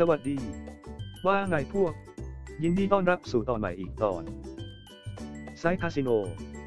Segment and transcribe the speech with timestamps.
[0.00, 0.38] สวัสดี
[1.26, 1.92] ว่าไงพวก
[2.62, 4.22] ยินดีต้อนรับสู่ตอนใหม่อีกตอน
[5.58, 6.10] ไซต์คาสิโน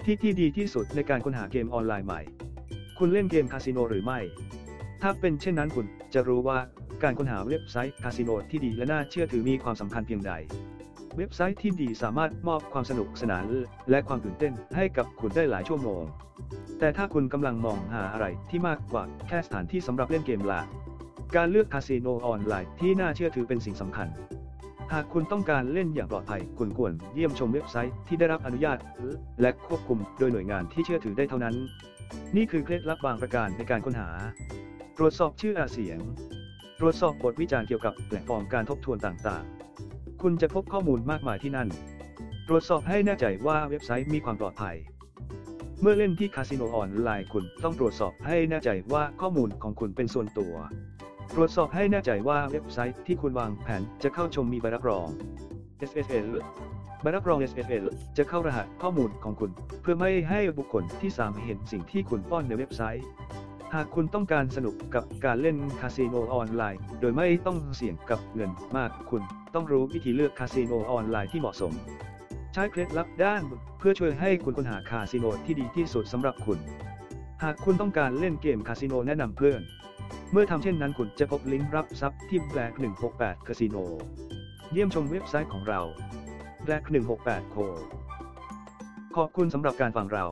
[0.05, 2.21] ที่ที่ดีที่สุดในการค้นหาเกมออนไลน์ใหม่
[2.97, 4.19] คุณเล่นเกมคาสิโนหรือไม่
[5.01, 6.59] ถ้าเป็นเช่นนั้นคุณจะรู้ว่า
[7.03, 10.33] การค้นหาเว็บไซต์คาสิโนที่ดีและน่าเชื่อถือมีความสำคัญเพียงใด
[11.17, 13.45] เว็บไซต์ที่ดีสามารถมอบความสนุกสนาน
[13.89, 16.03] และความตื่นเต้นให้กับคุณได้หลายชั่วโมง
[16.79, 20.61] แต่ถ้าคุณกำลังมองหาอะไรที่มากกว่าแค่สถานที่สำหรับเล่นเกมล่ะ
[21.37, 24.07] การเลือกคาสิโนออนไลน์ที่น่าเชื่อถือเป็นสิ่งสำคัญ
[24.93, 28.77] หากคุณต้องการเล่นอย่างปลอดภัย คุณควรเยี่ยมชมเว็บไซต์ที่ได้รับอนุญาต
[29.41, 31.55] และควบคุมโดยหน่วยงานที่เชื่อถือได้เท่านั้น
[32.35, 34.09] นี่คือเคล็ดลับบางประการในการค้นหา
[34.97, 35.99] ตรวจสอบชื่ออาเสียง
[36.79, 41.69] ตรวจสอบบทวิจารณ์เกี่ยวกับแพลตฟอร์มการทบทวนต่างๆ คุณจะพบข้อมูลมากมายที่นั่น
[42.47, 44.75] ตรวจสอบให้แน่ใจว่าเว็บไซต์มีความปลอดภัย
[45.81, 50.53] เมื่อเล่นที่คาสิโนออนไลน์คุณต้องตรวจสอบให้แน่ใจว่าข้อมูลของคุณเป็นส่วนตัว
[51.35, 55.07] ตรวจสอบให้แน่ใจว่าเว็บไซต์ที่คุณวางแผนจะเข้าชมมีใบรับรอง
[55.89, 56.27] SSL
[57.01, 57.85] ใบรับรอง SSL
[58.17, 63.05] จะเข้ารหัสข้อมูลของคุณ เพื่อไม่ให้บุคคลที่สามเห็นสิ่งที่คุณป้อนในเว็บไซต์
[63.73, 69.21] หากคุณต้องการสนุกกับการเล่นคาสิโนออนไลน์ โดยไม่ต้องเสี่ยงกับเงินมากคุณ
[69.53, 71.73] ต้องรู้วิธีเลือกคาสิโนออนไลน์ที่เหมาะสม
[72.53, 73.41] ใช้เคล็ดลับด้าน
[73.79, 76.59] เพื่อช่วยให้คุณค้นหาคาสิโนที่ดีที่สุดสำหรับคุณ
[77.43, 79.61] หากคุณต้องการเล่นเกมคาสิโนแนะนำเพื่อน
[80.31, 82.73] เมื่อทำเช่นนั้นคุณจะพบลิงก์รับทรัพย์ที่ Black
[83.09, 83.85] 168 Casino
[84.71, 85.81] เยี่ยมชมเว็บไซต์ของเรา
[86.65, 86.83] Black
[87.19, 87.65] 168 Co
[89.15, 90.25] ขอบคุณสำหรับการฟังเรา